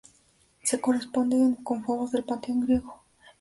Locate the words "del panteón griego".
2.11-3.03